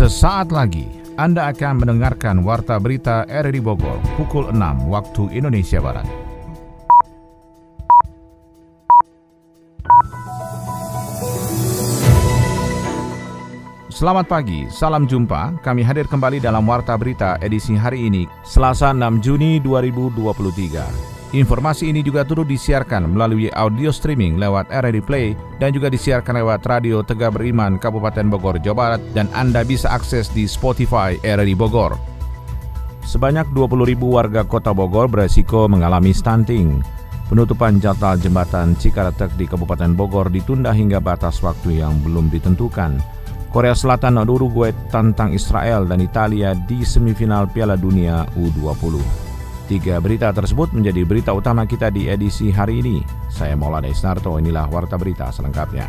[0.00, 0.88] Sesaat lagi
[1.20, 6.08] Anda akan mendengarkan Warta Berita RRI Bogor pukul 6 waktu Indonesia Barat.
[13.92, 15.60] Selamat pagi, salam jumpa.
[15.60, 21.19] Kami hadir kembali dalam Warta Berita edisi hari ini, Selasa 6 Juni 2023.
[21.30, 25.26] Informasi ini juga turut disiarkan melalui audio streaming lewat RRI Play
[25.62, 30.26] dan juga disiarkan lewat Radio Tegak Beriman Kabupaten Bogor, Jawa Barat dan Anda bisa akses
[30.34, 31.94] di Spotify RRI Bogor.
[33.06, 36.82] Sebanyak 20 ribu warga kota Bogor beresiko mengalami stunting.
[37.30, 42.98] Penutupan jadwal jembatan Cikaratek di Kabupaten Bogor ditunda hingga batas waktu yang belum ditentukan.
[43.54, 49.29] Korea Selatan dan Uruguay tantang Israel dan Italia di semifinal Piala Dunia U20.
[49.70, 53.06] Tiga berita tersebut menjadi berita utama kita di edisi hari ini.
[53.30, 55.86] Saya Maulana Isnarto, inilah Warta Berita selengkapnya.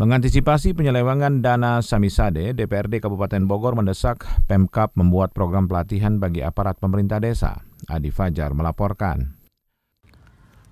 [0.00, 7.20] Mengantisipasi penyelewengan dana Samisade, DPRD Kabupaten Bogor mendesak Pemkap membuat program pelatihan bagi aparat pemerintah
[7.20, 7.60] desa.
[7.92, 9.41] Adi Fajar melaporkan.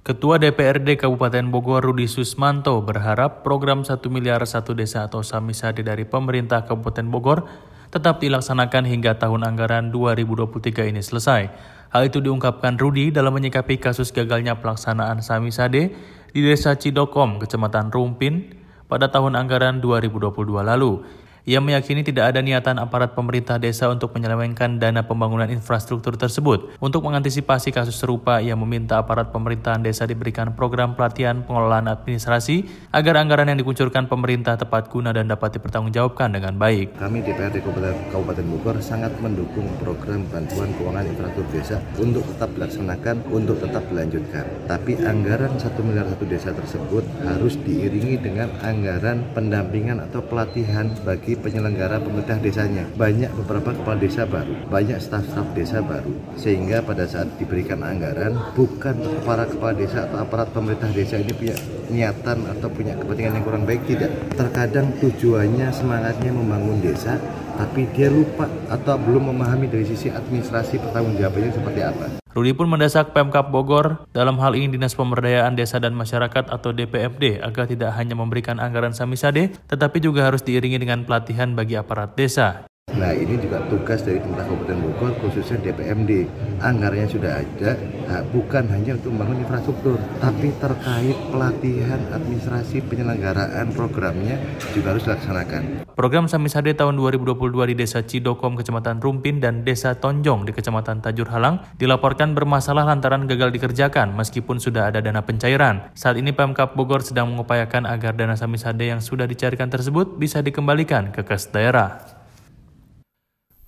[0.01, 6.09] Ketua DPRD Kabupaten Bogor Rudi Susmanto berharap program 1 miliar satu desa atau Samisade dari
[6.09, 7.45] pemerintah Kabupaten Bogor
[7.93, 11.53] tetap dilaksanakan hingga tahun anggaran 2023 ini selesai.
[11.93, 15.93] Hal itu diungkapkan Rudi dalam menyikapi kasus gagalnya pelaksanaan Samisade
[16.33, 18.57] di Desa Cidokom, Kecamatan Rumpin,
[18.89, 20.33] pada tahun anggaran 2022
[20.65, 21.05] lalu.
[21.49, 26.77] Ia meyakini tidak ada niatan aparat pemerintah desa untuk menyelewengkan dana pembangunan infrastruktur tersebut.
[26.85, 33.25] Untuk mengantisipasi kasus serupa, ia meminta aparat pemerintahan desa diberikan program pelatihan pengelolaan administrasi agar
[33.25, 37.01] anggaran yang dikucurkan pemerintah tepat guna dan dapat dipertanggungjawabkan dengan baik.
[37.01, 37.65] Kami DPRD
[38.13, 44.45] Kabupaten, Bogor sangat mendukung program bantuan keuangan infrastruktur desa untuk tetap dilaksanakan, untuk tetap dilanjutkan.
[44.69, 51.30] Tapi anggaran 1 miliar satu desa tersebut harus diiringi dengan anggaran pendampingan atau pelatihan bagi
[51.31, 52.91] bagi penyelenggara pemerintah desanya.
[52.99, 56.11] Banyak beberapa kepala desa baru, banyak staf-staf desa baru.
[56.35, 61.55] Sehingga pada saat diberikan anggaran, bukan para kepala desa atau aparat pemerintah desa ini punya
[61.87, 64.11] niatan atau punya kepentingan yang kurang baik, tidak.
[64.35, 67.15] Terkadang tujuannya, semangatnya membangun desa,
[67.61, 72.07] tapi dia lupa atau belum memahami dari sisi administrasi pertanggungjawabannya seperti apa.
[72.33, 77.43] Rudi pun mendesak Pemkap Bogor dalam hal ini Dinas Pemberdayaan Desa dan Masyarakat atau DPMD
[77.43, 82.70] agar tidak hanya memberikan anggaran samisade, tetapi juga harus diiringi dengan pelatihan bagi aparat desa.
[82.99, 86.27] Nah ini juga tugas dari pemerintah Kabupaten Bogor khususnya DPMD.
[86.59, 87.71] Anggarannya sudah ada,
[88.11, 94.37] nah, bukan hanya untuk membangun infrastruktur, tapi terkait pelatihan administrasi penyelenggaraan programnya
[94.75, 95.87] juga harus dilaksanakan.
[95.95, 101.29] Program Samisade tahun 2022 di Desa Cidokom, Kecamatan Rumpin, dan Desa Tonjong di Kecamatan Tajur
[101.29, 105.93] Halang dilaporkan bermasalah lantaran gagal dikerjakan meskipun sudah ada dana pencairan.
[105.93, 111.13] Saat ini Pemkap Bogor sedang mengupayakan agar dana Samisade yang sudah dicarikan tersebut bisa dikembalikan
[111.13, 112.20] ke kes daerah.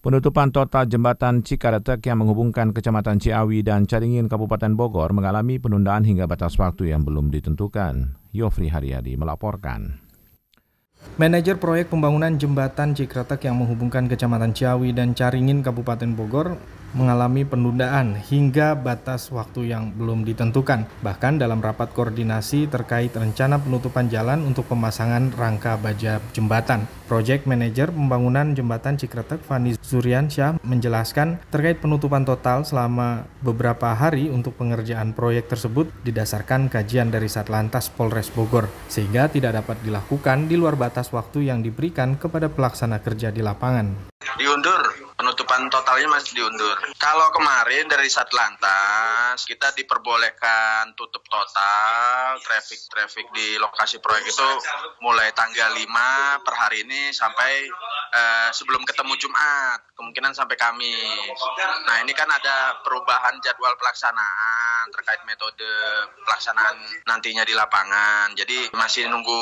[0.02, 6.26] Penutupan total jembatan Cikaretek yang menghubungkan Kecamatan Ciawi dan Caringin Kabupaten Bogor mengalami penundaan hingga
[6.26, 8.18] batas waktu yang belum ditentukan.
[8.34, 10.02] Yofri Haryadi melaporkan.
[11.22, 16.58] Manajer proyek pembangunan jembatan Cikretek yang menghubungkan Kecamatan Ciawi dan Caringin Kabupaten Bogor
[16.92, 20.88] mengalami penundaan hingga batas waktu yang belum ditentukan.
[21.04, 26.88] Bahkan dalam rapat koordinasi terkait rencana penutupan jalan untuk pemasangan rangka baja jembatan.
[27.08, 34.56] Project Manager Pembangunan Jembatan Cikretek Fani Zuriansyah menjelaskan terkait penutupan total selama beberapa hari untuk
[34.56, 40.80] pengerjaan proyek tersebut didasarkan kajian dari Satlantas Polres Bogor sehingga tidak dapat dilakukan di luar
[40.80, 44.08] batas waktu yang diberikan kepada pelaksana kerja di lapangan.
[44.40, 46.74] Diundur penutupan totalnya masih diundur.
[46.98, 54.48] Kalau kemarin dari Satlantas kita diperbolehkan tutup total traffic traffic di lokasi proyek itu
[54.98, 57.70] mulai tanggal 5 per hari ini sampai
[58.10, 61.38] uh, sebelum ketemu Jumat, kemungkinan sampai Kamis.
[61.86, 65.68] Nah, ini kan ada perubahan jadwal pelaksanaan terkait metode
[66.26, 66.76] pelaksanaan
[67.06, 68.34] nantinya di lapangan.
[68.34, 69.40] Jadi masih nunggu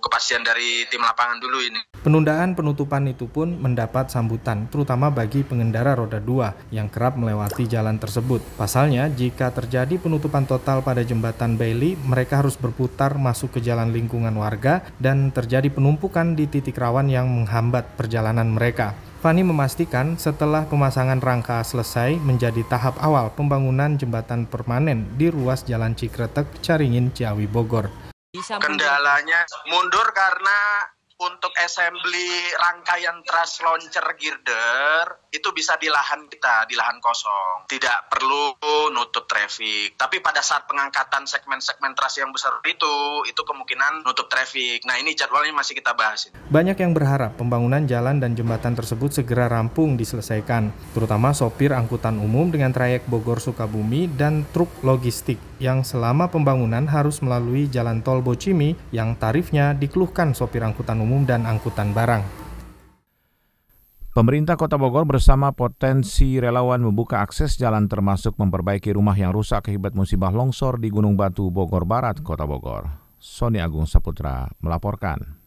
[0.00, 1.80] kepastian dari tim lapangan dulu ini.
[2.00, 7.98] Penundaan penutupan itu pun mendapat sambutan terutama bagi pengendara roda 2 yang kerap melewati jalan
[7.98, 8.40] tersebut.
[8.54, 14.32] Pasalnya, jika terjadi penutupan total pada jembatan Bailey, mereka harus berputar masuk ke jalan lingkungan
[14.38, 18.94] warga dan terjadi penumpukan di titik rawan yang menghambat perjalanan mereka.
[19.18, 25.98] Fani memastikan setelah pemasangan rangka selesai menjadi tahap awal pembangunan jembatan permanen di ruas Jalan
[25.98, 27.90] Cikretek, Caringin, Ciawi, Bogor.
[28.30, 30.86] Kendalanya mundur karena
[31.18, 37.66] untuk assembly rangkaian truss launcher girder itu bisa di lahan kita, di lahan kosong.
[37.66, 38.54] Tidak perlu
[38.94, 39.98] nutup traffic.
[39.98, 44.86] Tapi pada saat pengangkatan segmen-segmen truss yang besar itu, itu kemungkinan nutup traffic.
[44.86, 46.30] Nah ini jadwalnya masih kita bahas.
[46.48, 52.54] Banyak yang berharap pembangunan jalan dan jembatan tersebut segera rampung diselesaikan, terutama sopir angkutan umum
[52.54, 59.14] dengan trayek Bogor-Sukabumi dan truk logistik yang selama pembangunan harus melalui jalan tol Bocimi yang
[59.14, 62.48] tarifnya dikeluhkan sopir angkutan umum dan angkutan barang.
[64.18, 69.94] Pemerintah Kota Bogor bersama potensi relawan membuka akses jalan termasuk memperbaiki rumah yang rusak akibat
[69.94, 72.90] musibah longsor di Gunung Batu, Bogor Barat, Kota Bogor.
[73.22, 75.37] Sony Agung Saputra melaporkan.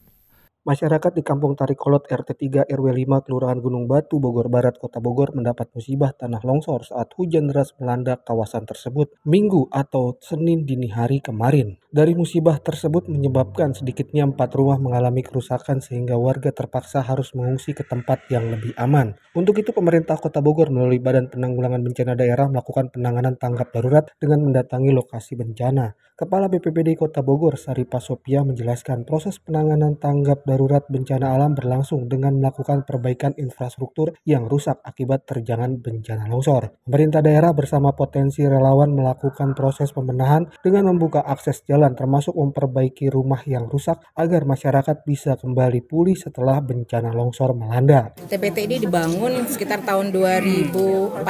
[0.62, 5.34] Masyarakat di Kampung Tarikolot RT 3 RW 5 Kelurahan Gunung Batu Bogor Barat Kota Bogor
[5.34, 11.18] mendapat musibah tanah longsor saat hujan deras melanda kawasan tersebut Minggu atau Senin dini hari
[11.18, 11.81] kemarin.
[11.92, 17.84] Dari musibah tersebut menyebabkan sedikitnya empat rumah mengalami kerusakan sehingga warga terpaksa harus mengungsi ke
[17.84, 19.20] tempat yang lebih aman.
[19.36, 24.40] Untuk itu pemerintah Kota Bogor melalui Badan Penanggulangan Bencana Daerah melakukan penanganan tanggap darurat dengan
[24.40, 25.92] mendatangi lokasi bencana.
[26.16, 32.40] Kepala BPBD Kota Bogor Sari Pasopia menjelaskan proses penanganan tanggap darurat bencana alam berlangsung dengan
[32.40, 36.72] melakukan perbaikan infrastruktur yang rusak akibat terjangan bencana longsor.
[36.88, 43.42] Pemerintah daerah bersama potensi relawan melakukan proses pembenahan dengan membuka akses jalan termasuk memperbaiki rumah
[43.50, 48.14] yang rusak agar masyarakat bisa kembali pulih setelah bencana longsor melanda.
[48.14, 51.26] TPT ini dibangun sekitar tahun 2014.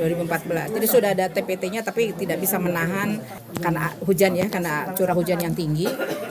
[0.00, 0.80] 2014.
[0.80, 3.20] Jadi sudah ada TPT-nya tapi tidak bisa menahan
[3.60, 5.84] karena hujan ya, karena curah hujan yang tinggi.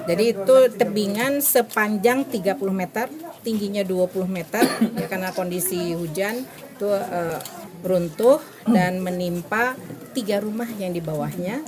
[0.09, 3.05] Jadi itu tebingan sepanjang 30 meter,
[3.45, 4.63] tingginya 20 meter
[4.95, 7.37] ya karena kondisi hujan itu uh,
[7.83, 9.75] runtuh dan menimpa
[10.13, 11.59] tiga rumah yang di bawahnya.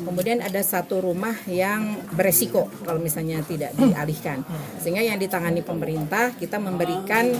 [0.00, 4.40] Kemudian ada satu rumah yang beresiko kalau misalnya tidak dialihkan.
[4.80, 7.36] Sehingga yang ditangani pemerintah kita memberikan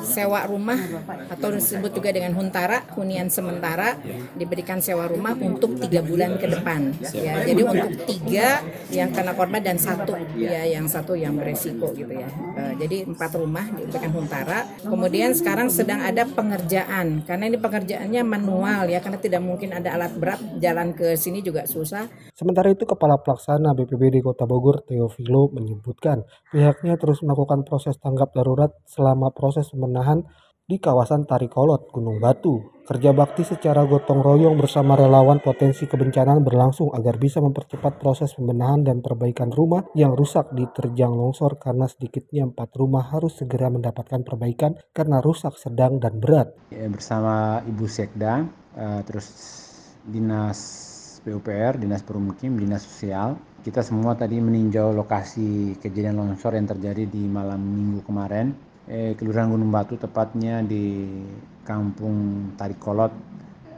[0.00, 0.80] sewa rumah
[1.28, 4.00] atau disebut juga dengan huntara, hunian sementara
[4.32, 6.96] diberikan sewa rumah untuk tiga bulan ke depan.
[7.12, 12.16] Ya, jadi untuk tiga yang kena korban dan satu ya yang satu yang beresiko gitu
[12.16, 12.28] ya.
[12.56, 14.64] Uh, jadi empat rumah diberikan huntara.
[14.80, 20.16] Kemudian sekarang sedang ada pengerjaan karena ini pengerjaannya manual ya karena tidak mungkin ada alat
[20.16, 22.08] berat jalan ke sini juga susah.
[22.32, 28.72] Sementara itu Kepala Pelaksana BPBD Kota Bogor Teofilo menyebutkan pihaknya terus melakukan proses tanggap darurat
[28.88, 30.24] selama proses pembenahan
[30.70, 32.78] di kawasan Tarikolot, Gunung Batu.
[32.86, 38.86] Kerja bakti secara gotong royong bersama relawan potensi kebencanaan berlangsung agar bisa mempercepat proses pembenahan
[38.86, 44.78] dan perbaikan rumah yang rusak diterjang longsor karena sedikitnya empat rumah harus segera mendapatkan perbaikan
[44.94, 46.54] karena rusak sedang dan berat.
[46.70, 48.46] Ya, bersama Ibu Sekda,
[48.78, 49.26] uh, terus
[50.06, 50.58] Dinas
[51.26, 57.26] PUPR, Dinas Perumukim, Dinas Sosial, kita semua tadi meninjau lokasi kejadian longsor yang terjadi di
[57.26, 61.06] malam minggu kemarin eh, Kelurahan Gunung Batu tepatnya di
[61.62, 63.14] Kampung Tarikolot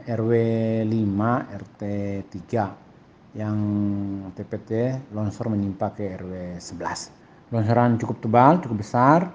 [0.09, 0.31] RW
[0.89, 1.81] 5 RT
[2.27, 3.57] 3 yang
[4.33, 4.69] TPT
[5.13, 7.53] longsor menimpa ke RW 11.
[7.53, 9.29] Longsoran cukup tebal, cukup besar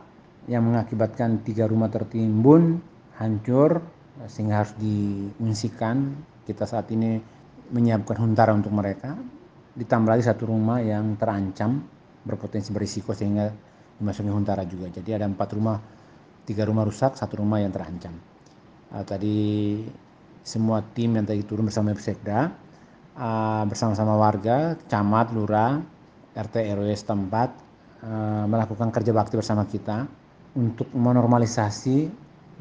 [0.50, 2.82] yang mengakibatkan tiga rumah tertimbun,
[3.16, 3.78] hancur
[4.26, 6.18] sehingga harus diungsikan.
[6.42, 7.20] Kita saat ini
[7.70, 9.14] menyiapkan huntara untuk mereka.
[9.78, 11.86] Ditambah lagi satu rumah yang terancam
[12.26, 13.46] berpotensi berisiko sehingga
[13.98, 14.88] dimasuki Huntara juga.
[14.88, 15.82] Jadi ada empat rumah,
[16.46, 18.14] tiga rumah rusak, satu rumah yang terancam.
[18.94, 19.38] Uh, tadi
[20.46, 22.48] semua tim yang tadi turun bersama Sekda,
[23.18, 25.82] uh, bersama-sama warga, camat, lurah,
[26.38, 27.50] RT RW setempat
[28.06, 30.06] uh, melakukan kerja bakti bersama kita
[30.54, 32.08] untuk menormalisasi,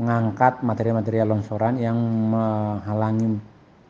[0.01, 1.97] mengangkat materi-materi longsoran yang
[2.33, 3.39] menghalangi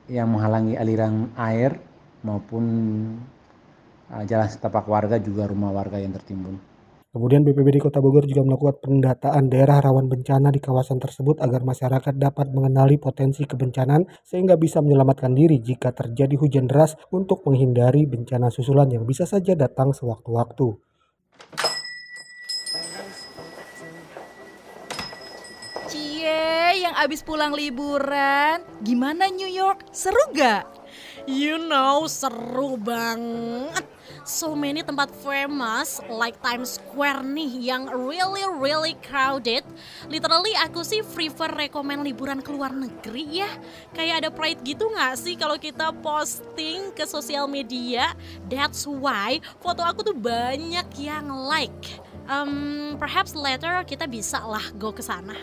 [0.08, 1.76] yang menghalangi aliran air
[2.24, 2.64] maupun
[4.08, 6.56] jalan setapak warga juga rumah warga yang tertimbun.
[7.08, 12.12] Kemudian BPBD Kota Bogor juga melakukan pendataan daerah rawan bencana di kawasan tersebut agar masyarakat
[12.20, 18.52] dapat mengenali potensi kebencanaan sehingga bisa menyelamatkan diri jika terjadi hujan deras untuk menghindari bencana
[18.52, 20.68] susulan yang bisa saja datang sewaktu-waktu.
[25.88, 29.88] Cie, yang abis pulang liburan, gimana New York?
[29.96, 30.87] Seru gak?
[31.26, 33.88] You know, seru banget
[34.28, 39.64] so many tempat famous like Times Square nih yang really really crowded.
[40.12, 43.50] Literally aku sih prefer rekomend liburan ke luar negeri ya.
[43.96, 48.12] Kayak ada pride gitu nggak sih kalau kita posting ke sosial media?
[48.52, 52.04] That's why foto aku tuh banyak yang like.
[52.28, 55.40] Um, perhaps later kita bisa lah go ke sana.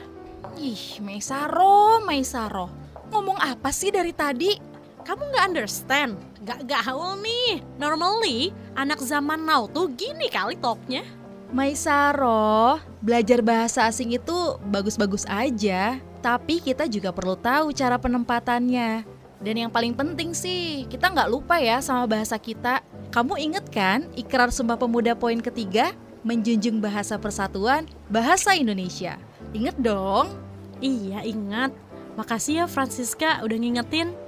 [0.61, 2.69] Ih, Maisaro, Maisaro.
[3.09, 4.74] Ngomong apa sih dari tadi?
[5.05, 6.17] Kamu nggak understand?
[6.49, 7.61] Gak gaul nih.
[7.77, 11.05] Normally, anak zaman now tuh gini kali talknya.
[11.53, 19.05] Maisaro, belajar bahasa asing itu bagus-bagus aja, tapi kita juga perlu tahu cara penempatannya.
[19.45, 22.81] Dan yang paling penting sih, kita nggak lupa ya sama bahasa kita.
[23.13, 25.93] Kamu inget kan ikrar Sumpah Pemuda poin ketiga?
[26.25, 29.21] Menjunjung bahasa persatuan, bahasa Indonesia.
[29.53, 30.33] Ingat dong?
[30.81, 31.77] Iya ingat.
[32.17, 34.24] Makasih ya Francisca udah ngingetin.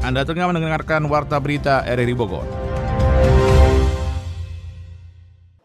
[0.00, 2.48] Anda tengah mendengarkan Warta Berita RRI Bogor.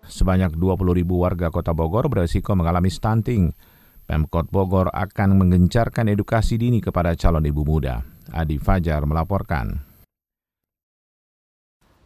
[0.04, 3.56] Sebanyak 20 ribu warga kota Bogor beresiko mengalami stunting.
[4.04, 8.04] Pemkot Bogor akan menggencarkan edukasi dini kepada calon ibu muda.
[8.36, 9.95] Adi Fajar melaporkan.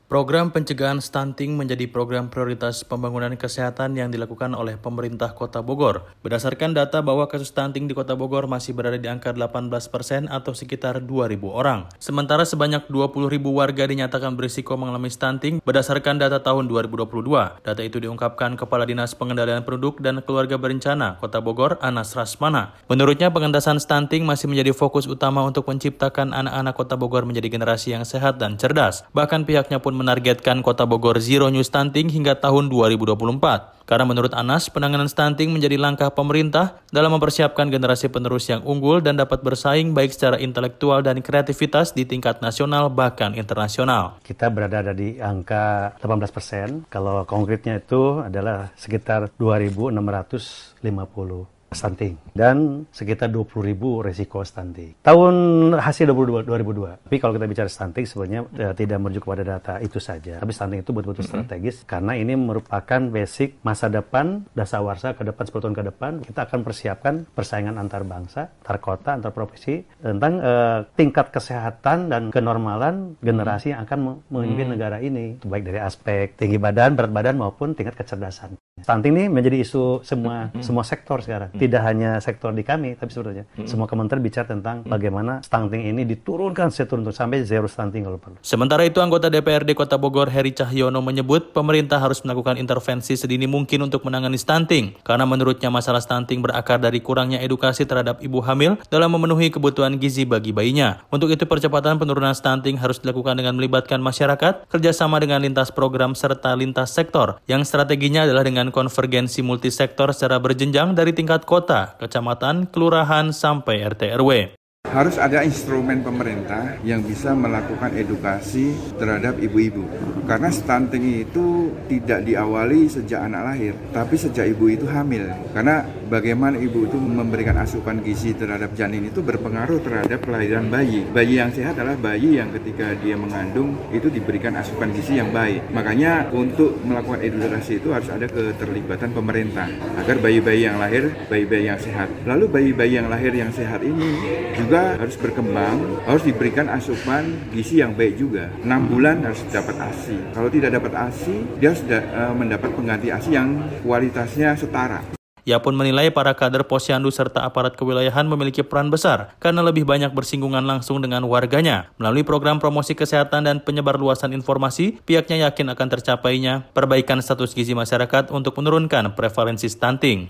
[0.10, 6.02] Program pencegahan stunting menjadi program prioritas pembangunan kesehatan yang dilakukan oleh pemerintah Kota Bogor.
[6.26, 10.58] Berdasarkan data bahwa kasus stunting di Kota Bogor masih berada di angka 18 persen atau
[10.58, 11.86] sekitar 2.000 orang.
[12.02, 17.62] Sementara sebanyak 20.000 warga dinyatakan berisiko mengalami stunting berdasarkan data tahun 2022.
[17.62, 22.74] Data itu diungkapkan Kepala Dinas Pengendalian Penduduk dan Keluarga Berencana Kota Bogor, Anas Rasmana.
[22.90, 28.10] Menurutnya pengentasan stunting masih menjadi fokus utama untuk menciptakan anak-anak Kota Bogor menjadi generasi yang
[28.10, 29.06] sehat dan cerdas.
[29.14, 33.84] Bahkan pihaknya pun menargetkan kota Bogor zero new stunting hingga tahun 2024.
[33.84, 39.20] Karena menurut Anas, penanganan stunting menjadi langkah pemerintah dalam mempersiapkan generasi penerus yang unggul dan
[39.20, 44.16] dapat bersaing baik secara intelektual dan kreativitas di tingkat nasional bahkan internasional.
[44.24, 53.30] Kita berada di angka 18 persen, kalau konkretnya itu adalah sekitar 2.650 stunting dan sekitar
[53.30, 54.98] 20 ribu resiko stunting.
[55.06, 55.36] Tahun
[55.78, 57.06] hasil 2002, 2002.
[57.06, 60.42] Tapi kalau kita bicara stunting sebenarnya ya, tidak merujuk kepada data itu saja.
[60.42, 61.46] Tapi stunting itu betul-betul mm -hmm.
[61.46, 66.40] strategis karena ini merupakan basic masa depan dasawarsa ke depan 10 tahun ke depan kita
[66.50, 73.20] akan persiapkan persaingan antar bangsa, antar kota, antar provinsi tentang uh, tingkat kesehatan dan kenormalan
[73.22, 74.74] generasi yang akan memimpin mm -hmm.
[74.74, 78.58] negara ini baik dari aspek tinggi badan, berat badan maupun tingkat kecerdasan.
[78.84, 80.64] Stunting ini menjadi isu semua mm -hmm.
[80.64, 83.68] semua sektor sekarang tidak hanya sektor di kami, tapi sebetulnya hmm.
[83.68, 84.90] semua kementerian bicara tentang hmm.
[84.90, 88.38] bagaimana stunting ini diturunkan seturun sampai zero stunting kalau perlu.
[88.46, 93.90] Sementara itu, anggota DPRD Kota Bogor Heri Cahyono menyebut pemerintah harus melakukan intervensi sedini mungkin
[93.90, 99.12] untuk menangani stunting, karena menurutnya masalah stunting berakar dari kurangnya edukasi terhadap ibu hamil dalam
[99.12, 101.04] memenuhi kebutuhan gizi bagi bayinya.
[101.12, 106.54] Untuk itu, percepatan penurunan stunting harus dilakukan dengan melibatkan masyarakat, kerjasama dengan lintas program serta
[106.56, 113.32] lintas sektor, yang strateginya adalah dengan konvergensi multisektor secara berjenjang dari tingkat kota, kecamatan, kelurahan,
[113.34, 114.59] sampai RT RW.
[114.90, 119.86] Harus ada instrumen pemerintah yang bisa melakukan edukasi terhadap ibu-ibu.
[120.26, 125.30] Karena stunting itu tidak diawali sejak anak lahir, tapi sejak ibu itu hamil.
[125.54, 131.06] Karena bagaimana ibu itu memberikan asupan gizi terhadap janin itu berpengaruh terhadap kelahiran bayi.
[131.14, 135.70] Bayi yang sehat adalah bayi yang ketika dia mengandung itu diberikan asupan gizi yang baik.
[135.70, 139.70] Makanya untuk melakukan edukasi itu harus ada keterlibatan pemerintah
[140.02, 142.10] agar bayi-bayi yang lahir bayi-bayi yang sehat.
[142.26, 144.10] Lalu bayi-bayi yang lahir yang sehat ini
[144.58, 148.52] juga harus berkembang, harus diberikan asupan gizi yang baik juga.
[148.62, 150.18] 6 bulan harus dapat ASI.
[150.36, 155.20] Kalau tidak dapat ASI, dia sudah uh, mendapat pengganti ASI yang kualitasnya setara.
[155.50, 160.14] Ia pun menilai para kader posyandu serta aparat kewilayahan memiliki peran besar karena lebih banyak
[160.14, 161.90] bersinggungan langsung dengan warganya.
[161.98, 167.74] Melalui program promosi kesehatan dan penyebar luasan informasi, pihaknya yakin akan tercapainya perbaikan status gizi
[167.74, 170.30] masyarakat untuk menurunkan prevalensi stunting.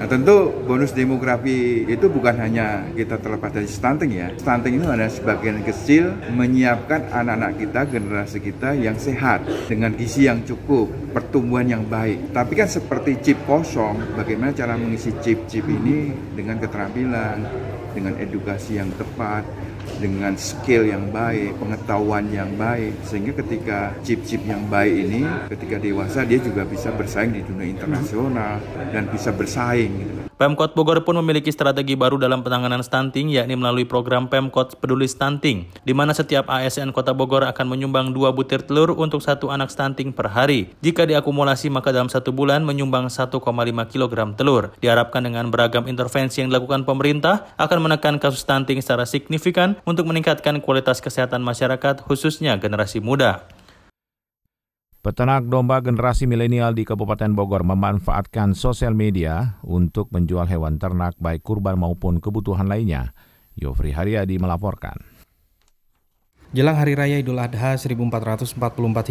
[0.00, 4.32] Nah tentu bonus demografi itu bukan hanya kita terlepas dari stunting ya.
[4.32, 10.40] Stunting itu adalah sebagian kecil menyiapkan anak-anak kita, generasi kita yang sehat dengan gizi yang
[10.48, 12.32] cukup, pertumbuhan yang baik.
[12.32, 17.44] Tapi kan seperti chip kosong, bagaimana cara mengisi chip-chip ini dengan keterampilan,
[17.92, 19.44] dengan edukasi yang tepat,
[20.00, 26.24] dengan skill yang baik, pengetahuan yang baik, sehingga ketika chip-chip yang baik ini, ketika dewasa
[26.24, 28.58] dia juga bisa bersaing di dunia internasional
[28.90, 29.92] dan bisa bersaing.
[30.00, 30.29] Gitu.
[30.40, 35.68] Pemkot Bogor pun memiliki strategi baru dalam penanganan stunting, yakni melalui program Pemkot Peduli Stunting,
[35.84, 40.16] di mana setiap ASN Kota Bogor akan menyumbang dua butir telur untuk satu anak stunting
[40.16, 40.72] per hari.
[40.80, 43.36] Jika diakumulasi, maka dalam satu bulan menyumbang 1,5
[43.92, 44.72] kg telur.
[44.80, 50.64] Diharapkan dengan beragam intervensi yang dilakukan pemerintah, akan menekan kasus stunting secara signifikan untuk meningkatkan
[50.64, 53.44] kualitas kesehatan masyarakat, khususnya generasi muda.
[55.00, 61.40] Peternak domba generasi milenial di Kabupaten Bogor memanfaatkan sosial media untuk menjual hewan ternak baik
[61.40, 63.16] kurban maupun kebutuhan lainnya.
[63.56, 65.00] Yofri Haryadi melaporkan.
[66.50, 68.58] Jelang Hari Raya Idul Adha 1444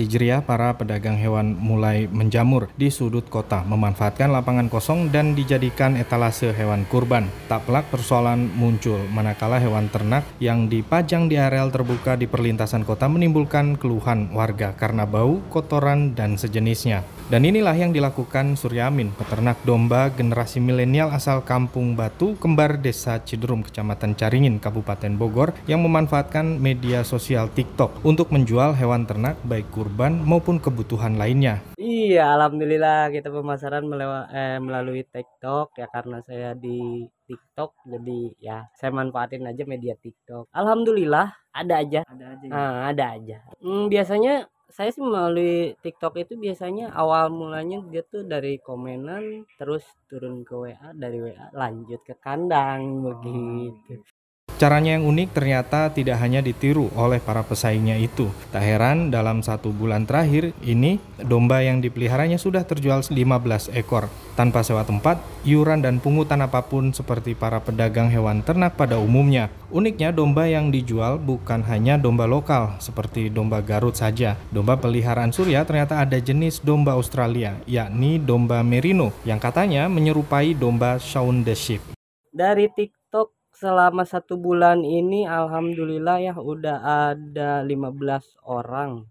[0.04, 6.52] Hijriah, para pedagang hewan mulai menjamur di sudut kota, memanfaatkan lapangan kosong dan dijadikan etalase
[6.52, 7.32] hewan kurban.
[7.48, 13.08] Tak pelak persoalan muncul, manakala hewan ternak yang dipajang di areal terbuka di perlintasan kota
[13.08, 17.08] menimbulkan keluhan warga karena bau, kotoran, dan sejenisnya.
[17.32, 23.64] Dan inilah yang dilakukan Suryamin, peternak domba generasi milenial asal Kampung Batu, Kembar Desa Ciderum,
[23.64, 30.18] Kecamatan Caringin, Kabupaten Bogor, yang memanfaatkan media sosial TikTok untuk menjual hewan ternak baik kurban
[30.26, 31.62] maupun kebutuhan lainnya.
[31.78, 38.58] Iya, alhamdulillah kita pemasaran melewa, eh, melalui TikTok ya karena saya di TikTok jadi ya
[38.74, 40.50] saya manfaatin aja media TikTok.
[40.50, 42.02] Alhamdulillah ada aja.
[42.10, 42.46] Ada aja.
[42.50, 42.50] Ya?
[42.50, 43.38] Nah, ada aja.
[43.62, 49.86] Hmm, biasanya saya sih melalui TikTok itu biasanya awal mulanya dia tuh dari komenan terus
[50.10, 54.02] turun ke WA dari WA lanjut ke kandang begitu.
[54.60, 58.28] Caranya yang unik ternyata tidak hanya ditiru oleh para pesaingnya itu.
[58.52, 64.12] Tak heran dalam satu bulan terakhir ini domba yang dipeliharanya sudah terjual 15 ekor.
[64.36, 69.48] Tanpa sewa tempat, iuran dan pungutan apa pun seperti para pedagang hewan ternak pada umumnya.
[69.72, 74.36] Uniknya domba yang dijual bukan hanya domba lokal seperti domba Garut saja.
[74.52, 81.00] Domba peliharaan Surya ternyata ada jenis domba Australia, yakni domba merino yang katanya menyerupai domba
[81.00, 81.96] Shaun the Sheep.
[82.36, 82.99] Dari TikTok
[83.60, 89.04] selama satu bulan ini alhamdulillah ya udah ada 15 orang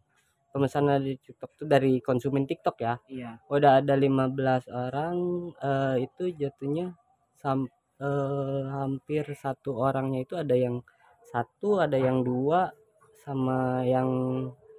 [0.49, 2.97] pemesanan di TikTok tuh dari konsumen TikTok ya.
[3.13, 3.45] Iya.
[3.53, 5.17] Udah ada 15 orang
[5.61, 6.97] uh, itu jatuhnya
[7.37, 7.69] sam
[8.01, 10.81] uh, hampir satu orangnya itu ada yang
[11.29, 12.73] satu, ada yang dua,
[13.21, 14.09] sama yang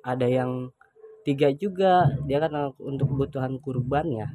[0.02, 0.74] ada yang
[1.22, 2.10] tiga juga.
[2.26, 4.28] Dia kan untuk kebutuhan kurban ya.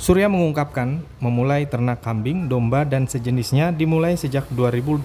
[0.00, 5.04] Surya mengungkapkan memulai ternak kambing, domba, dan sejenisnya dimulai sejak 2018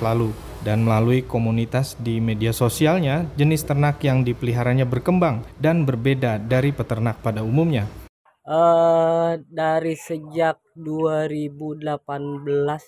[0.00, 0.32] lalu
[0.64, 7.20] dan melalui komunitas di media sosialnya jenis ternak yang dipeliharanya berkembang dan berbeda dari peternak
[7.20, 7.99] pada umumnya.
[8.40, 11.84] Uh, dari sejak 2018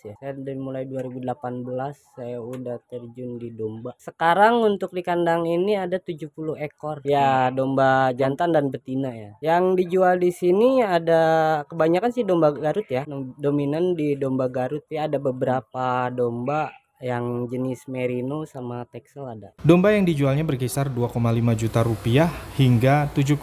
[0.08, 1.68] ya saya dari mulai 2018
[2.16, 3.92] saya udah terjun di domba.
[4.00, 7.04] Sekarang untuk di kandang ini ada 70 ekor.
[7.04, 9.36] Ya domba jantan dan betina ya.
[9.44, 13.04] Yang dijual di sini ada kebanyakan sih domba Garut ya.
[13.36, 14.88] Dominan di domba Garut.
[14.88, 19.50] Ya ada beberapa domba yang jenis merino sama texel ada.
[19.60, 21.18] Domba yang dijualnya berkisar 2,5
[21.58, 23.42] juta rupiah hingga 7,5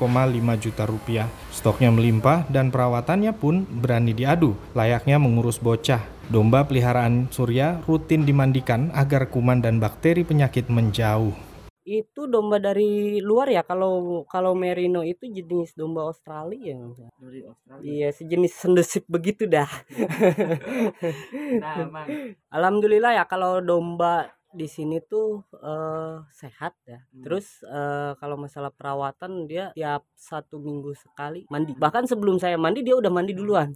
[0.63, 1.28] juta rupiah.
[1.52, 6.00] Stoknya melimpah dan perawatannya pun berani diadu, layaknya mengurus bocah.
[6.32, 11.48] Domba peliharaan Surya rutin dimandikan agar kuman dan bakteri penyakit menjauh
[11.89, 17.82] itu domba dari luar ya kalau kalau merino itu jenis domba Australia ya dari Australia
[17.89, 19.65] iya sejenis sendesip begitu dah
[21.63, 22.06] nah,
[22.56, 27.06] alhamdulillah ya kalau domba di sini tuh uh, sehat ya.
[27.13, 27.21] Hmm.
[27.21, 31.78] Terus uh, kalau masalah perawatan dia tiap satu minggu sekali mandi.
[31.78, 33.69] Bahkan sebelum saya mandi dia udah mandi duluan.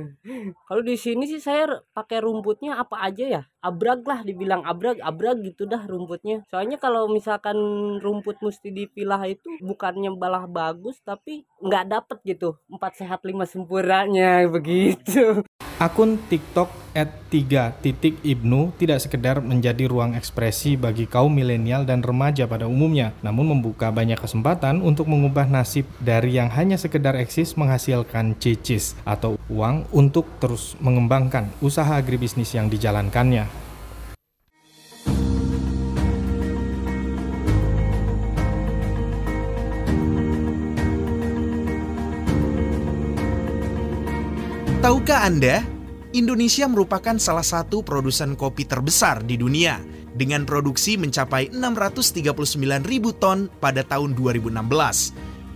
[0.68, 3.42] kalau di sini sih saya pakai rumputnya apa aja ya.
[3.62, 6.42] Abrag lah dibilang abrag, abrag gitu dah rumputnya.
[6.50, 7.54] Soalnya kalau misalkan
[8.02, 12.58] rumput mesti dipilah itu bukannya balah bagus tapi nggak dapet gitu.
[12.66, 15.46] Empat sehat lima sempurnanya begitu.
[15.82, 22.06] Akun TikTok at 3 titik Ibnu tidak sekedar menjadi ruang ekspresi bagi kaum milenial dan
[22.06, 27.58] remaja pada umumnya, namun membuka banyak kesempatan untuk mengubah nasib dari yang hanya sekedar eksis
[27.58, 33.48] menghasilkan cicis atau uang untuk terus mengembangkan usaha agribisnis yang dijalankannya.
[44.82, 45.62] Tahukah Anda
[46.10, 49.78] Indonesia merupakan salah satu produsen kopi terbesar di dunia
[50.18, 52.58] dengan produksi mencapai 639
[52.90, 54.58] ribu ton pada tahun 2016.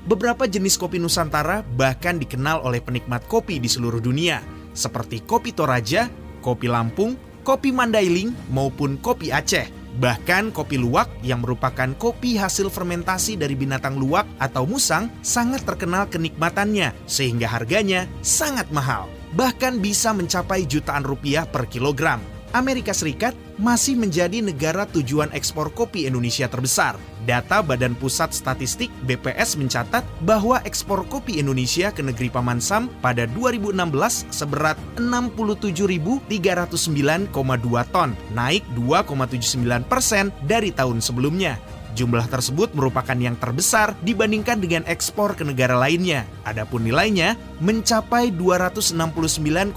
[0.07, 4.47] Beberapa jenis kopi Nusantara bahkan dikenal oleh penikmat kopi di seluruh dunia,
[4.79, 6.07] seperti kopi Toraja,
[6.39, 9.67] kopi Lampung, kopi Mandailing, maupun kopi Aceh.
[9.97, 16.05] Bahkan kopi luwak yang merupakan kopi hasil fermentasi dari binatang luwak atau musang sangat terkenal
[16.13, 22.36] kenikmatannya sehingga harganya sangat mahal bahkan bisa mencapai jutaan rupiah per kilogram.
[22.57, 26.97] Amerika Serikat masih menjadi negara tujuan ekspor kopi Indonesia terbesar.
[27.29, 33.29] Data Badan Pusat Statistik BPS mencatat bahwa ekspor kopi Indonesia ke negeri Paman Sam pada
[33.29, 41.61] 2016 seberat 67.309,2 ton, naik 2,79 persen dari tahun sebelumnya.
[41.97, 46.29] Jumlah tersebut merupakan yang terbesar dibandingkan dengan ekspor ke negara lainnya.
[46.45, 49.73] Adapun nilainya mencapai 269,9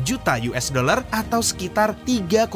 [0.00, 2.48] juta US dollar atau sekitar 3,5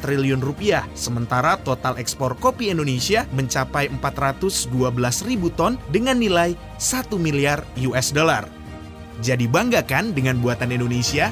[0.00, 0.88] triliun rupiah.
[0.96, 4.72] Sementara total ekspor kopi Indonesia mencapai 412
[5.28, 7.60] ribu ton dengan nilai 1 miliar
[7.92, 8.48] US dollar.
[9.20, 11.28] Jadi bangga kan dengan buatan Indonesia?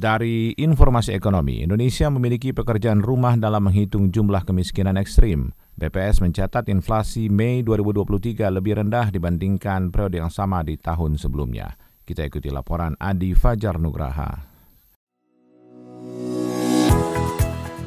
[0.00, 5.52] Dari informasi ekonomi, Indonesia memiliki pekerjaan rumah dalam menghitung jumlah kemiskinan ekstrim.
[5.76, 11.76] BPS mencatat inflasi Mei 2023 lebih rendah dibandingkan periode yang sama di tahun sebelumnya.
[12.08, 14.49] Kita ikuti laporan Adi Fajar Nugraha.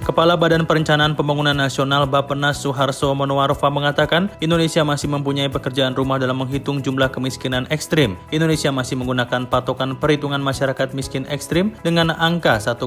[0.04, 6.44] Kepala Badan Perencanaan Pembangunan Nasional Bappenas Suharso Monoarfa mengatakan Indonesia masih mempunyai pekerjaan rumah dalam
[6.44, 8.20] menghitung jumlah kemiskinan ekstrim.
[8.28, 12.84] Indonesia masih menggunakan patokan perhitungan masyarakat miskin ekstrim dengan angka 1,9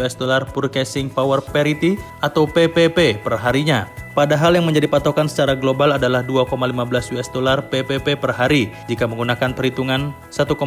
[0.00, 4.07] US dollar Purchasing Power Parity atau PPP per harinya.
[4.18, 8.66] Padahal yang menjadi patokan secara global adalah 2,15 US dollar PPP per hari.
[8.90, 10.58] Jika menggunakan perhitungan 1,9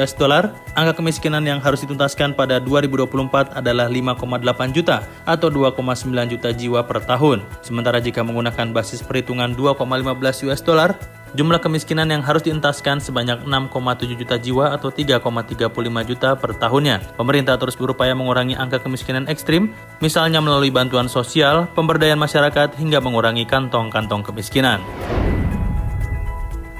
[0.00, 6.48] US dollar, angka kemiskinan yang harus dituntaskan pada 2024 adalah 5,8 juta atau 2,9 juta
[6.48, 7.44] jiwa per tahun.
[7.60, 10.96] Sementara jika menggunakan basis perhitungan 2,15 US dollar,
[11.36, 15.68] Jumlah kemiskinan yang harus dientaskan sebanyak 6,7 juta jiwa atau 3,35
[16.08, 17.20] juta per tahunnya.
[17.20, 23.44] Pemerintah terus berupaya mengurangi angka kemiskinan ekstrim, misalnya melalui bantuan sosial, pemberdayaan masyarakat, hingga mengurangi
[23.44, 24.80] kantong-kantong kemiskinan.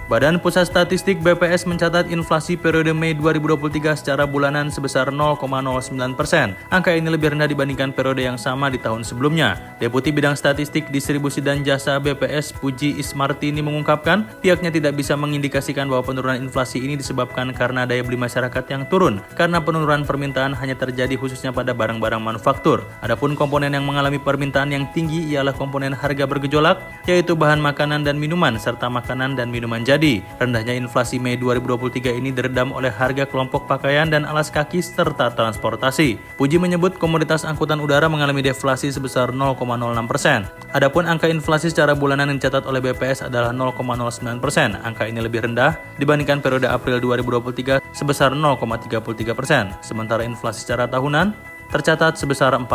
[0.09, 6.57] Badan Pusat Statistik BPS mencatat inflasi periode Mei 2023 secara bulanan sebesar 0,09 persen.
[6.73, 9.77] Angka ini lebih rendah dibandingkan periode yang sama di tahun sebelumnya.
[9.77, 16.01] Deputi Bidang Statistik Distribusi dan Jasa BPS Puji Ismartini mengungkapkan pihaknya tidak bisa mengindikasikan bahwa
[16.01, 21.21] penurunan inflasi ini disebabkan karena daya beli masyarakat yang turun, karena penurunan permintaan hanya terjadi
[21.21, 22.81] khususnya pada barang-barang manufaktur.
[23.05, 28.17] Adapun komponen yang mengalami permintaan yang tinggi ialah komponen harga bergejolak, yaitu bahan makanan dan
[28.17, 30.23] minuman, serta makanan dan minuman jadi terjadi.
[30.39, 36.39] Rendahnya inflasi Mei 2023 ini diredam oleh harga kelompok pakaian dan alas kaki serta transportasi.
[36.39, 39.59] Puji menyebut komoditas angkutan udara mengalami deflasi sebesar 0,06
[40.07, 40.47] persen.
[40.71, 44.79] Adapun angka inflasi secara bulanan yang dicatat oleh BPS adalah 0,09 persen.
[44.87, 49.75] Angka ini lebih rendah dibandingkan periode April 2023 sebesar 0,33 persen.
[49.83, 52.69] Sementara inflasi secara tahunan tercatat sebesar 4%.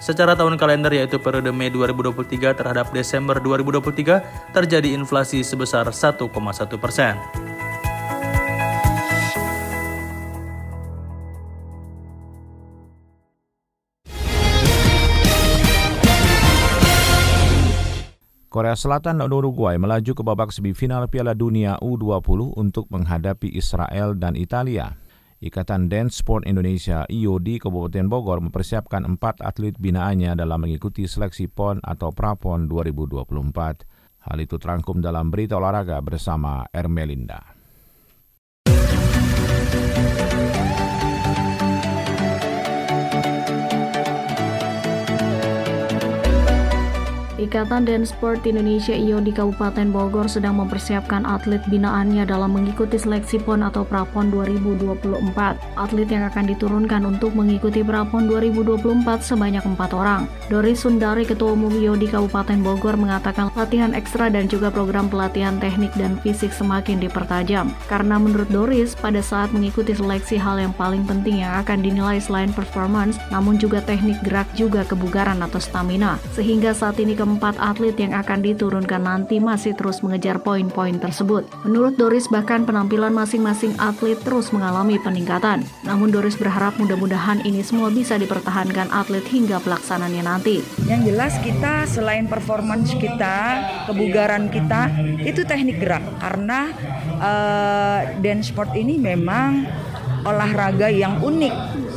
[0.00, 7.52] Secara tahun kalender yaitu periode Mei 2023 terhadap Desember 2023 terjadi inflasi sebesar 1,1%.
[18.52, 24.36] Korea Selatan dan Uruguay melaju ke babak semifinal Piala Dunia U20 untuk menghadapi Israel dan
[24.36, 25.01] Italia.
[25.42, 31.82] Ikatan Dance Sport Indonesia IOD Kabupaten Bogor mempersiapkan empat atlet binaannya dalam mengikuti seleksi PON
[31.82, 34.22] atau Prapon 2024.
[34.22, 37.51] Hal itu terangkum dalam berita olahraga bersama Ermelinda.
[47.42, 53.42] Ikatan Dance Sport Indonesia IO di Kabupaten Bogor sedang mempersiapkan atlet binaannya dalam mengikuti seleksi
[53.42, 55.58] PON atau Prapon 2024.
[55.74, 60.30] Atlet yang akan diturunkan untuk mengikuti Prapon 2024 sebanyak empat orang.
[60.46, 65.58] Doris Sundari, Ketua Umum IO di Kabupaten Bogor mengatakan latihan ekstra dan juga program pelatihan
[65.58, 67.74] teknik dan fisik semakin dipertajam.
[67.90, 72.54] Karena menurut Doris, pada saat mengikuti seleksi hal yang paling penting yang akan dinilai selain
[72.54, 76.22] performance, namun juga teknik gerak juga kebugaran atau stamina.
[76.38, 81.48] Sehingga saat ini ke keempat atlet yang akan diturunkan nanti masih terus mengejar poin-poin tersebut.
[81.64, 85.64] Menurut Doris, bahkan penampilan masing-masing atlet terus mengalami peningkatan.
[85.80, 90.60] Namun Doris berharap mudah-mudahan ini semua bisa dipertahankan atlet hingga pelaksananya nanti.
[90.84, 94.92] Yang jelas kita selain performance kita, kebugaran kita,
[95.24, 96.04] itu teknik gerak.
[96.20, 96.68] Karena
[97.16, 99.64] uh, dance sport ini memang
[100.28, 101.54] olahraga yang unik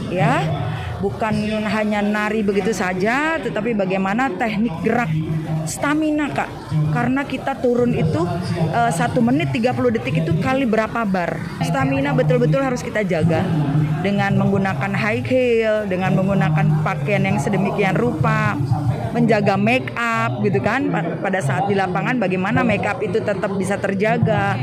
[0.10, 0.65] ya
[1.06, 5.14] bukan hanya nari begitu saja tetapi bagaimana teknik gerak
[5.70, 6.50] stamina kak.
[6.94, 8.24] Karena kita turun itu
[8.72, 11.38] uh, satu menit 30 detik itu kali berapa bar.
[11.62, 13.46] Stamina betul-betul harus kita jaga
[14.02, 18.58] dengan menggunakan high heel dengan menggunakan pakaian yang sedemikian rupa
[19.12, 20.90] menjaga make up gitu kan.
[21.22, 24.58] Pada saat di lapangan bagaimana make up itu tetap bisa terjaga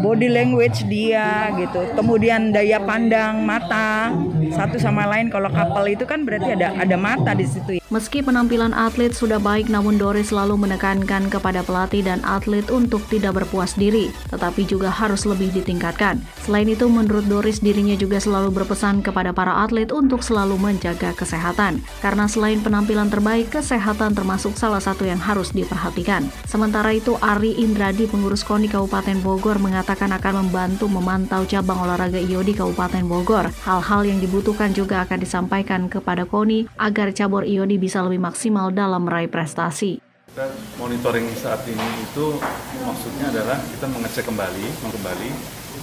[0.00, 1.82] body language dia gitu.
[1.98, 4.14] Kemudian daya pandang mata
[4.54, 7.82] satu sama lain kalau kapal itu kan berarti ada ada mata di situ.
[7.88, 13.40] Meski penampilan atlet sudah baik namun Doris selalu menekankan kepada pelatih dan atlet untuk tidak
[13.40, 16.20] berpuas diri, tetapi juga harus lebih ditingkatkan.
[16.44, 21.80] Selain itu menurut Doris dirinya juga selalu berpesan kepada para atlet untuk selalu menjaga kesehatan.
[22.04, 26.28] Karena selain penampilan terbaik, kesehatan termasuk salah satu yang harus diperhatikan.
[26.44, 32.44] Sementara itu Ari Indradi pengurus KONI Kabupaten Bogor mengatakan akan membantu memantau cabang olahraga IO
[32.44, 33.48] di Kabupaten Bogor.
[33.64, 39.08] Hal-hal yang dibutuhkan juga akan disampaikan kepada KONI agar cabur IOD bisa lebih maksimal dalam
[39.08, 40.02] meraih prestasi.
[40.32, 42.36] Kita monitoring saat ini itu
[42.84, 45.30] maksudnya adalah kita mengecek kembali, mengembali,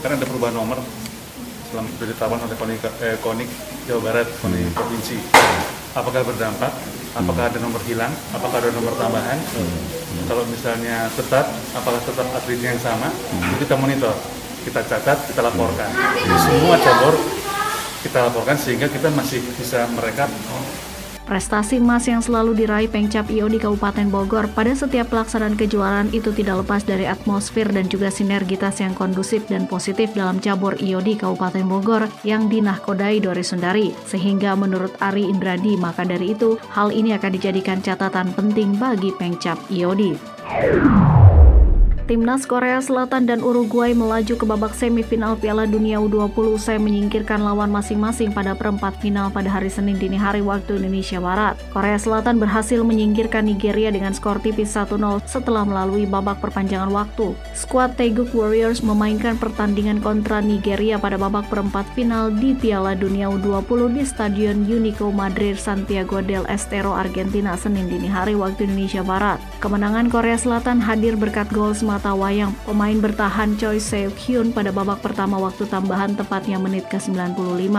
[0.05, 0.77] karena ada perubahan nomor
[1.73, 3.49] selama ditetapkan oleh Konik, eh, Konik
[3.89, 4.75] Jawa Barat, Konik hmm.
[4.77, 5.17] Provinsi.
[5.95, 6.75] Apakah berdampak?
[7.15, 8.11] Apakah ada nomor hilang?
[8.35, 9.39] Apakah ada nomor tambahan?
[10.27, 13.07] Kalau misalnya tetap, apakah tetap atletnya yang sama?
[13.55, 14.11] Itu kita monitor,
[14.67, 15.87] kita catat, kita laporkan.
[16.43, 17.15] Semua cabur
[18.03, 20.29] kita laporkan sehingga kita masih bisa merekap
[21.25, 26.29] Prestasi emas yang selalu diraih Pengcap IO di Kabupaten Bogor pada setiap pelaksanaan kejuaraan itu
[26.29, 31.17] tidak lepas dari atmosfer dan juga sinergitas yang kondusif dan positif dalam cabur IO di
[31.17, 33.89] Kabupaten Bogor yang dinahkodai Doris Sundari.
[34.05, 39.57] Sehingga menurut Ari Indradi, maka dari itu hal ini akan dijadikan catatan penting bagi Pengcap
[39.73, 40.13] IOD.
[42.05, 47.73] Timnas Korea Selatan dan Uruguay melaju ke babak semifinal Piala Dunia U20 usai menyingkirkan lawan
[47.73, 51.57] masing-masing pada perempat final pada hari Senin dini hari waktu Indonesia Barat.
[51.73, 57.33] Korea Selatan berhasil menyingkirkan Nigeria dengan skor tipis 1-0 setelah melalui babak perpanjangan waktu.
[57.57, 63.97] Skuad Taeguk Warriors memainkan pertandingan kontra Nigeria pada babak perempat final di Piala Dunia U20
[63.97, 69.41] di Stadion Unico Madrid Santiago del Estero Argentina Senin dini hari waktu Indonesia Barat.
[69.57, 74.99] Kemenangan Korea Selatan hadir berkat gol mata wayang pemain bertahan Choi Seok Hyun pada babak
[74.99, 77.71] pertama waktu tambahan tepatnya menit ke-95.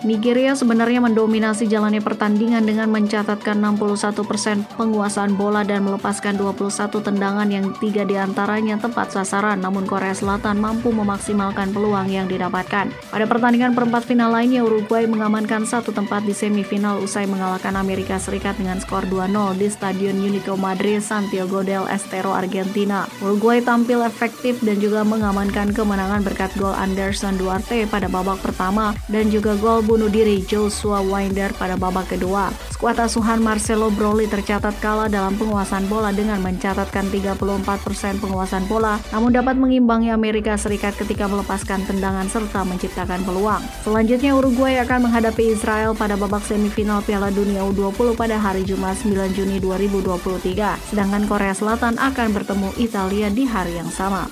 [0.00, 7.44] Nigeria sebenarnya mendominasi jalannya pertandingan dengan mencatatkan 61% persen penguasaan bola dan melepaskan 21 tendangan
[7.52, 12.88] yang tiga di antaranya tepat sasaran namun Korea Selatan mampu memaksimalkan peluang yang didapatkan.
[13.12, 18.56] Pada pertandingan perempat final lainnya Uruguay mengamankan satu tempat di semifinal usai mengalahkan Amerika Serikat
[18.56, 23.04] dengan skor 2-0 di Stadion Unico Madrid Santiago del Estero Argentina.
[23.20, 29.28] Uruguay tampil efektif dan juga mengamankan kemenangan berkat gol Anderson Duarte pada babak pertama dan
[29.28, 32.54] juga gol bunuh diri Joshua Winder pada babak kedua.
[32.70, 39.34] Skuad asuhan Marcelo Broly tercatat kalah dalam penguasaan bola dengan mencatatkan 34% penguasaan bola, namun
[39.34, 43.58] dapat mengimbangi Amerika Serikat ketika melepaskan tendangan serta menciptakan peluang.
[43.82, 49.34] Selanjutnya Uruguay akan menghadapi Israel pada babak semifinal Piala Dunia U20 pada hari Jumat 9
[49.34, 54.30] Juni 2023, sedangkan Korea Selatan akan bertemu Italia di hari yang sama.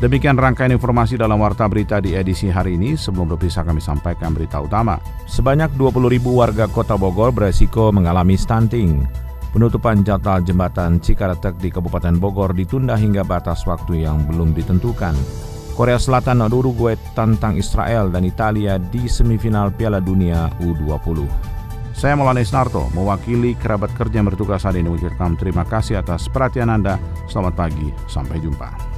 [0.00, 2.96] Demikian rangkaian informasi dalam Warta Berita di edisi hari ini.
[2.96, 4.96] Sebelum berpisah kami sampaikan berita utama.
[5.28, 9.04] Sebanyak 20 ribu warga kota Bogor beresiko mengalami stunting.
[9.52, 15.12] Penutupan jadwal jembatan Cikaretek di Kabupaten Bogor ditunda hingga batas waktu yang belum ditentukan.
[15.76, 21.28] Korea Selatan dan Uruguay tantang Israel dan Italia di semifinal Piala Dunia U20.
[21.92, 26.72] Saya Maulana Isnarto, mewakili kerabat kerja yang bertugas hari ini mengucapkan terima kasih atas perhatian
[26.72, 26.96] Anda.
[27.28, 28.89] Selamat pagi, sampai jumpa.